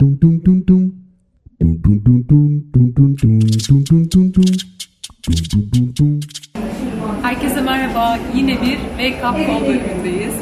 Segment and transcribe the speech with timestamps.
[0.00, 0.66] dum dum
[5.96, 6.20] dum.
[7.22, 8.18] Herkese merhaba.
[8.36, 10.34] Yine bir Wake Up Call bölümündeyiz.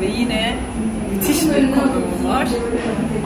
[0.00, 0.56] Ve yine
[1.14, 2.48] müthiş bir konuğum var.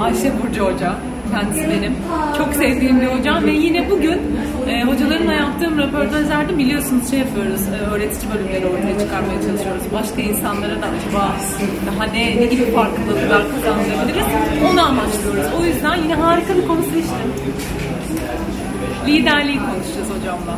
[0.01, 0.96] Ayşe Burcu Hoca.
[1.31, 1.95] Kendisi benim.
[2.39, 4.21] Çok sevdiğim bir hocam ve yine bugün
[4.69, 9.83] e, hocalarımla yaptığım röportajlarda biliyorsunuz şey yapıyoruz, e, öğretici bölümleri ortaya çıkarmaya çalışıyoruz.
[9.93, 11.37] Başka insanlara da acaba
[11.87, 14.27] daha ne, ne gibi farkındalıklar kazandırabiliriz
[14.73, 15.53] onu amaçlıyoruz.
[15.61, 17.29] O yüzden yine harika bir konu seçtim.
[19.07, 20.55] Liderliği konuşacağız hocamla.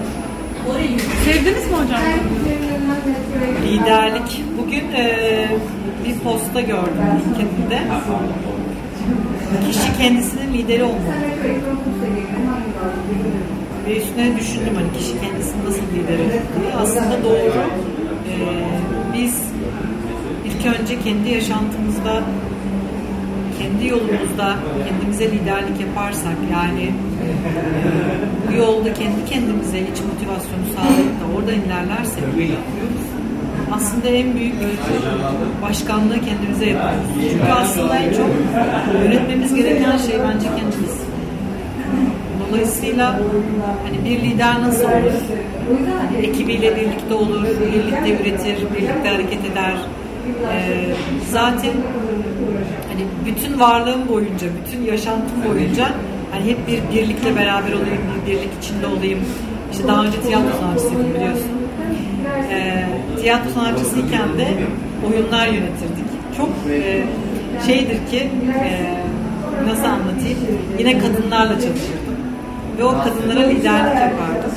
[1.25, 2.01] Sevdiniz mi hocam?
[3.65, 4.43] Liderlik.
[4.59, 5.49] Bugün e,
[6.05, 7.05] bir posta gördüm
[7.39, 7.81] LinkedIn'de.
[9.67, 11.15] Kişi kendisinin lideri olmalı.
[13.87, 16.75] Ve üstüne düşündüm hani kişi kendisini nasıl lider olur diye.
[16.75, 17.61] Aslında doğru.
[18.31, 18.35] E,
[19.15, 19.43] biz
[20.47, 22.23] ilk önce kendi yaşantımızda
[23.59, 24.57] kendi yolumuzda
[24.89, 26.85] kendimize liderlik yaparsak yani
[27.25, 27.27] e,
[28.49, 32.25] bu yolda kendi kendimize iç motivasyonu sağlayıp da oradan ilerlersek
[33.73, 34.55] aslında en büyük
[35.63, 37.31] başkanlığı kendimize yapıyoruz.
[37.31, 38.29] Çünkü aslında en çok
[39.05, 41.01] yönetmemiz gereken şey bence kendimiz.
[42.49, 43.21] Dolayısıyla
[43.85, 45.13] hani bir lider nasıl olur?
[45.99, 49.75] Hani ekibiyle birlikte olur, birlikte üretir, birlikte hareket eder.
[50.53, 50.85] Ee,
[51.31, 51.73] zaten
[52.89, 55.89] hani bütün varlığım boyunca, bütün yaşantım boyunca
[56.33, 59.19] hani hep bir birlikle beraber olayım, bir birlik içinde olayım.
[59.73, 61.60] İşte daha önce tiyatro sanatçısıydım biliyorsun.
[62.51, 62.85] Ee,
[63.21, 64.49] tiyatro sanatçısıyken de
[65.07, 66.07] oyunlar yönetirdik.
[66.37, 67.03] Çok e,
[67.67, 68.31] şeydir ki
[68.65, 68.95] e,
[69.67, 70.39] nasıl anlatayım?
[70.79, 72.17] Yine kadınlarla çalışırdım.
[72.79, 74.51] Ve o kadınlara liderlik yapardım.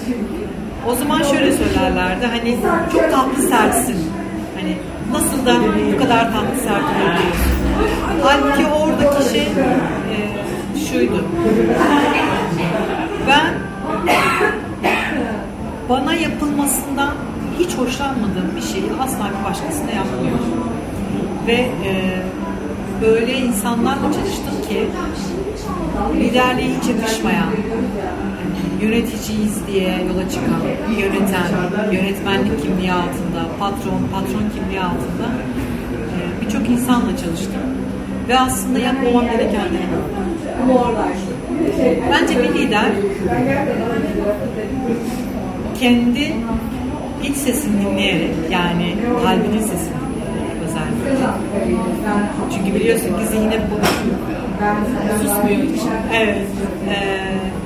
[0.88, 2.58] O zaman şöyle söylerlerdi hani
[2.92, 3.98] çok tatlı sertsin.
[4.56, 4.78] Hani
[5.12, 5.56] nasıl da
[5.94, 6.84] bu kadar tatlı sert.
[8.24, 10.18] Halbuki oradaki şey e,
[10.90, 11.26] şuydu.
[13.28, 13.54] Ben
[15.90, 17.14] bana yapılmasından
[17.60, 20.54] hiç hoşlanmadığım bir şeyi asla bir başkasına yapmıyorum.
[21.48, 21.92] Ve e,
[23.02, 24.88] böyle insanlarla çalıştım ki
[26.20, 27.52] liderliğe hiç yakışmayan,
[28.82, 30.62] yöneticiyiz diye yola çıkan,
[31.00, 35.28] yöneten, yönetmenlik kimliği altında, patron, patron kimliği altında
[36.14, 37.62] e, birçok insanla çalıştım.
[38.28, 39.88] Ve aslında yapmamam gerekenleri
[42.12, 42.92] Bence bir lider
[45.80, 46.34] kendi
[47.24, 51.28] iç sesini dinleyerek yani kalbinin sesini dinleyerek özellikle.
[52.56, 53.86] Çünkü biliyorsun ki zihni bu
[55.24, 55.82] susmuyor hiç.
[56.14, 56.48] Evet.
[56.90, 56.98] E,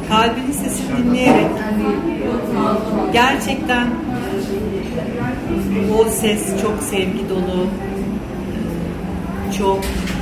[0.09, 1.47] kalbinin sesini dinleyerek
[3.13, 3.87] gerçekten
[5.99, 7.67] o ses çok sevgi dolu,
[9.57, 9.79] çok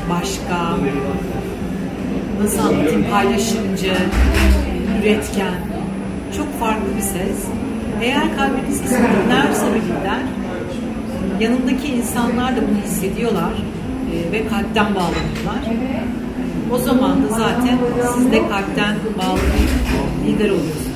[0.09, 0.77] başka,
[2.41, 3.93] nasıl anlatayım, paylaşımcı,
[5.01, 5.53] üretken,
[6.37, 7.45] çok farklı bir ses.
[8.01, 10.21] Eğer kalbiniz dinlerse bir lider,
[11.39, 13.51] yanındaki insanlar da bunu hissediyorlar
[14.13, 15.61] e, ve kalpten bağlanıyorlar.
[16.71, 17.77] O zaman da zaten
[18.13, 20.95] siz de kalpten bağlı bir lider oluyorsunuz.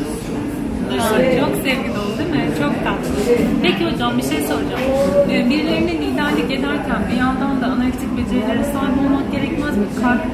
[0.99, 1.38] Aa, çok
[3.63, 4.81] Peki hocam bir şey soracağım.
[5.31, 9.83] Ee, Birilerine liderlik ederken bir yandan da analitik becerilere sahip olmak gerekmez mi?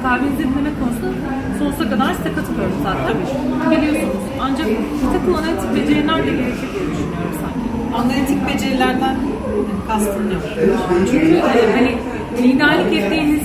[0.02, 1.06] Kalbinizi dinleme konusu
[1.58, 3.16] sonsuza kadar size katılıyorum zaten.
[3.70, 4.16] Biliyorsunuz.
[4.40, 7.66] Ancak bir takım analitik beceriler de gerekir diye düşünüyorum sanki.
[8.00, 9.16] Analitik becerilerden
[9.88, 10.34] kastım ne?
[11.10, 11.92] Çünkü e, hani
[12.42, 13.40] liderlik ettiğiniz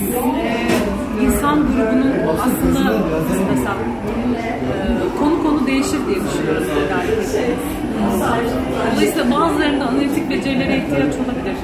[1.52, 3.04] insan grubunun aslında
[3.50, 3.76] mesela
[4.34, 7.58] e, konu konu değişir diye düşünüyoruz ettiğiniz.
[8.94, 11.56] Dolayısıyla bazılarında analitik becerilere ihtiyaç olabilir.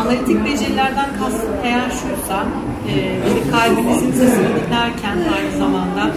[0.00, 2.46] Analitik becerilerden kastım eğer şuysa,
[2.88, 2.94] e,
[3.28, 6.10] işte kalbinizin sesini dinlerken aynı zamanda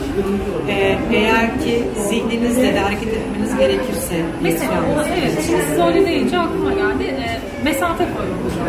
[0.68, 4.74] e, eğer ki zihninizle de hareket etmeniz gerekirse Mesela
[5.18, 7.04] evet şimdi siz öyle deyince aklıma geldi.
[7.04, 8.68] E, mesafe hocam.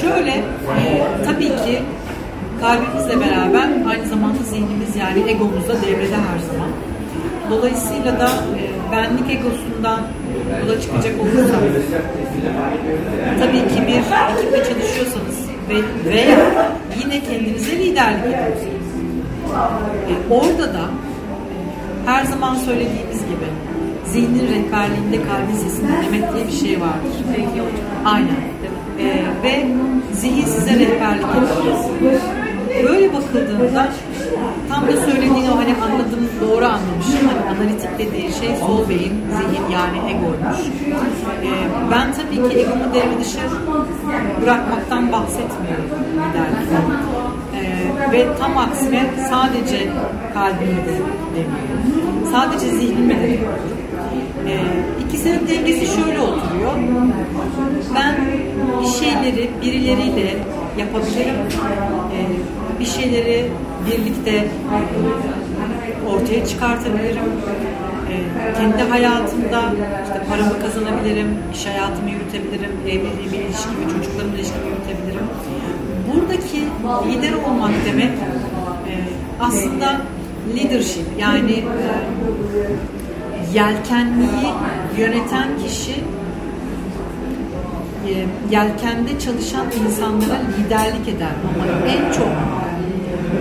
[0.00, 1.82] Şöyle, e, tabii ki
[2.62, 6.70] kalbimizle beraber aynı zamanda zihnimiz yani egomuz da devrede her zaman.
[7.50, 8.62] Dolayısıyla da e,
[8.92, 10.00] benlik egosundan
[10.60, 11.60] yola çıkacak olursak
[13.38, 15.38] tabii ki bir ekiple çalışıyorsanız
[15.68, 15.76] ve
[16.10, 16.38] veya
[17.04, 18.92] yine kendinize liderlik ediyorsanız
[20.10, 20.84] e, orada da
[22.06, 23.48] her zaman söylediğimiz gibi
[24.06, 27.12] zihnin rehberliğinde kalbin sesini dinlemek diye bir şey vardır.
[28.04, 28.52] Aynen.
[29.00, 29.66] Ee, ve
[30.12, 32.20] zihin size rehberlik ediyor.
[32.88, 33.88] Böyle bakıldığında
[34.68, 37.28] tam da söylediğin o hani anladım doğru anlamışım.
[37.28, 40.60] Hani analitik dediği şey sol beyin, zihin yani egoymuş.
[41.42, 41.48] Ee,
[41.90, 43.38] ben tabii ki egomu devre dışı
[44.42, 46.76] bırakmaktan bahsetmiyorum liderlikte.
[47.56, 49.88] Ee, Ve tam aksine sadece
[50.34, 50.94] kalbimi de.
[52.32, 53.68] Sadece zihnimi de demiyorum.
[54.48, 54.52] Ee,
[55.08, 56.72] ikisinin dengesi şöyle oturuyor.
[57.94, 58.16] Ben
[58.82, 60.34] bir şeyleri birileriyle
[60.78, 61.34] yapabilirim.
[62.14, 62.18] Ee,
[62.80, 63.50] bir şeyleri
[63.86, 64.48] birlikte
[66.08, 67.22] ortaya çıkartabilirim.
[68.10, 69.62] Ee, kendi hayatımda
[70.04, 75.26] işte paramı kazanabilirim, iş hayatımı yürütebilirim, evliliğimi, ilişkimi, çocuklarımla ilişkimi yürütebilirim.
[76.08, 76.58] Buradaki
[77.08, 78.92] lider olmak demek e,
[79.40, 80.00] aslında
[80.56, 81.64] leadership yani e,
[83.54, 84.52] yelkenliği
[84.98, 85.94] yöneten kişi
[88.08, 88.12] e,
[88.50, 92.61] yelkende çalışan insanlara liderlik eder ama en çok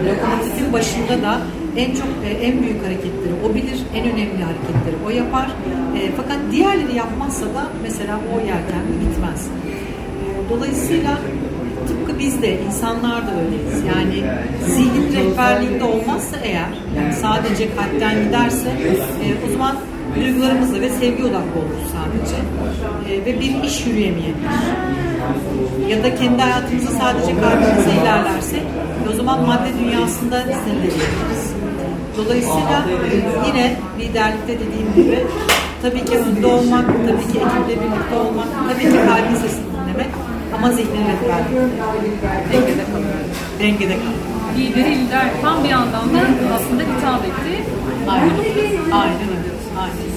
[0.08, 1.42] lokomotifin başında da
[1.78, 5.48] en çok e, en büyük hareketleri o bilir, en önemli hareketleri o yapar.
[5.98, 9.48] E, fakat diğerleri yapmazsa da mesela o yelken bitmez.
[9.48, 11.18] E, dolayısıyla
[11.88, 13.84] tıpkı biz de insanlar da öyleyiz.
[13.88, 14.24] Yani
[14.66, 19.76] zihin rehberliğinde olmazsa eğer yani sadece kalpten giderse e, o zaman
[20.16, 22.38] duygularımızla ve sevgi odaklı oluruz sadece.
[23.10, 24.52] E, ve bir iş yürüyemeyebilir.
[25.90, 28.64] Ya da kendi hayatımızı sadece kalbimizle ilerlersek
[29.14, 31.54] o zaman madde dünyasında sinirleniriz.
[32.18, 32.86] Dolayısıyla
[33.48, 35.20] yine liderlikte dediğim gibi
[35.82, 40.72] tabii ki önde olmak, tabii ki ekiple birlikte olmak, tabii ki kalbin sesini dinlemek ama
[40.72, 41.72] zihnin rehberlik.
[42.54, 43.20] Dengede kalıyor.
[43.60, 44.22] Dengede kalıyor.
[44.58, 46.20] Lideri lider yapan bir yandan da
[46.56, 47.64] aslında hitap etti.
[48.10, 48.30] Aynen.
[48.92, 49.52] Aynen öyle.
[49.82, 50.12] Aynen.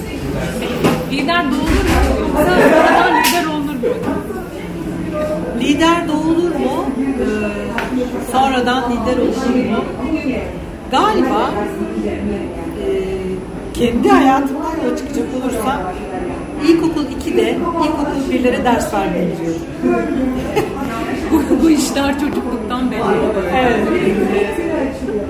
[1.11, 3.89] Lider doğulur mu yoksa sonradan lider olur mu?
[5.59, 6.85] Lider doğulur mu?
[6.99, 9.83] Ee, sonradan lider olur mu?
[10.91, 11.51] Galiba
[12.85, 12.87] e,
[13.73, 15.81] kendi hayatımdan yola çıkacak olursam
[16.67, 19.61] ilkokul 2'de ilkokul 1'lere ders gidiyordum.
[21.31, 23.01] bu, bu işler çocukluktan belli.
[23.55, 23.87] Evet.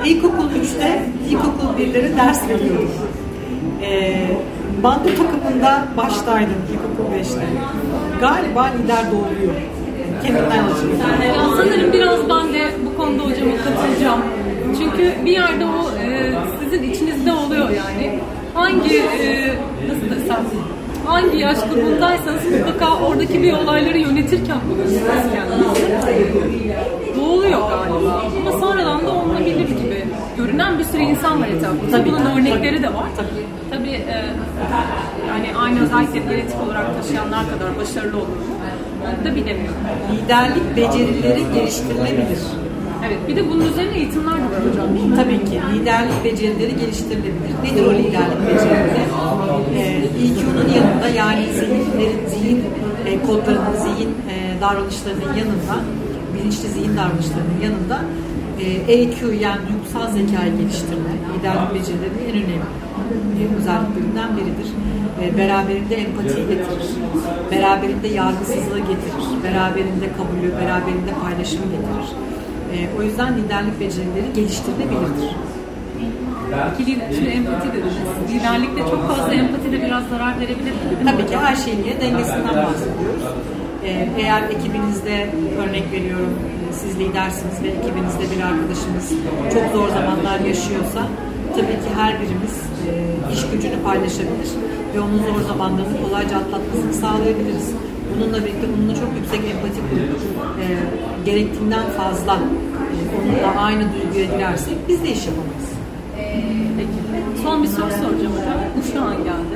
[0.06, 2.92] İlkokul 3'te ilkokul 1'lere ders veriyordum.
[3.82, 4.28] Ee,
[4.84, 7.46] bando takımında baştaydım ilkokul 5'te.
[8.22, 9.54] Galiba lider doğuruyor.
[10.24, 11.00] Kendimden açıyorum.
[11.28, 14.22] Ya sanırım biraz ben de bu konuda hocama katılacağım.
[14.80, 18.20] Çünkü bir yerde o e, sizin içinizde oluyor yani.
[18.54, 19.54] Hangi e,
[19.88, 20.46] nasıl desem
[21.06, 25.02] hangi yaş grubundaysanız mutlaka oradaki bir olayları yönetirken bulursunuz
[25.34, 26.76] kendinizi.
[27.18, 28.24] Doğuluyor galiba.
[28.42, 30.06] Ama sonradan da olunabilir gibi.
[30.38, 31.92] Görünen bir sürü insan var etrafında.
[31.92, 33.06] Tabii, Bunun örnekleri de var.
[33.18, 33.46] Tabii.
[33.72, 34.26] Tabii e,
[35.28, 38.56] yani aynı özellikleri genetik olarak taşıyanlar kadar başarılı olur mu?
[39.26, 39.76] Da bilemiyorum.
[40.14, 42.40] Liderlik becerileri geliştirilebilir.
[43.08, 45.16] Evet, bir de bunun üzerine eğitimler de var hocam değil mi?
[45.16, 47.54] Tabii ki liderlik becerileri geliştirilebilir.
[47.64, 49.06] Nedir o liderlik becerileri?
[49.78, 49.82] Ee,
[50.26, 52.64] EQ'nun yanında yani zihinlerin, zihin
[53.06, 55.76] e, kodlarının, zihin e, davranışlarının yanında,
[56.34, 58.00] bilinçli zihin davranışlarının yanında
[58.60, 62.56] e, EQ yani duygusal zekayı geliştirme, liderlik becerilerinin en önemli
[63.42, 64.70] e, özelliklerinden biridir.
[65.22, 66.90] E, beraberinde empatiyi getirir,
[67.52, 72.10] beraberinde yargısızlığı getirir, beraberinde kabulü, beraberinde paylaşımı getirir.
[72.74, 75.30] E, o yüzden liderlik becerileri geliştirilebilirdir.
[76.80, 77.94] Lider, şimdi empati dediniz.
[78.30, 80.74] Liderlikte çok fazla empati de biraz zarar verebilir
[81.06, 83.24] Tabii ki her şeyin yine dengesinden bahsediyoruz.
[83.84, 85.30] Ee, eğer ekibinizde
[85.60, 86.34] örnek veriyorum
[86.72, 89.08] siz lidersiniz ve ekibinizde bir arkadaşınız
[89.54, 91.02] çok zor zamanlar yaşıyorsa
[91.56, 92.56] tabii ki her birimiz
[92.88, 92.92] e,
[93.34, 94.52] iş gücünü paylaşabilir
[94.96, 97.70] ve onun zor zamanlarını kolayca atlatmasını sağlayabiliriz.
[98.16, 100.22] Bununla birlikte bununla çok yüksek empati kurup
[100.62, 100.66] e,
[101.26, 102.40] gerektiğinden fazla e,
[103.18, 105.70] onunla aynı duyguya girersek biz de iş yapamayız.
[106.78, 106.90] Peki.
[107.44, 108.60] Son bir soru soracağım hocam.
[108.78, 109.56] Bu şu an geldi.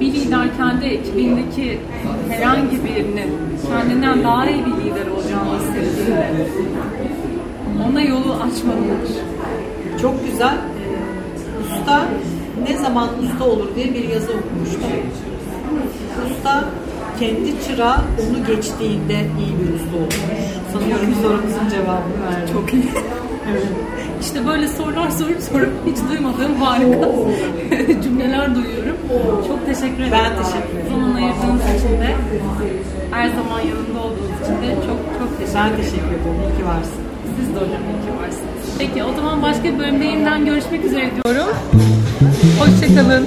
[0.00, 1.78] Bir lider kendi ekibindeki
[2.28, 3.30] herhangi birinin
[3.68, 6.30] kendinden daha iyi bir lider olacağını hissettiğinde
[7.88, 9.14] ona yolu açmalıdır.
[10.02, 10.54] Çok güzel.
[10.54, 12.08] Ee, Usta
[12.68, 14.90] ne zaman usta olur diye bir yazı okumuştum.
[16.30, 16.64] Usta
[17.20, 20.14] kendi çırağı onu geçtiğinde iyi bir usta olmuş.
[20.72, 22.48] Sanıyorum sorumuzun cevabını verdim.
[22.52, 22.84] Çok iyi.
[24.20, 27.08] İşte böyle sorular sorup sorup hiç duymadığım harika
[28.02, 28.96] cümleler duyuyorum.
[29.48, 30.12] Çok teşekkür ederim.
[30.12, 30.86] Ben teşekkür ederim.
[30.90, 32.14] Zaman ayırdığınız için de
[33.10, 35.76] her zaman yanında olduğunuz için de çok çok teşekkür Ben ederim.
[35.84, 36.36] teşekkür ederim.
[36.44, 37.00] İyi ki varsın.
[37.36, 38.64] Siz de hocam iyi ki varsınız.
[38.78, 41.50] Peki o zaman başka bir bölümde yeniden görüşmek üzere diyorum.
[42.58, 43.26] Hoşçakalın.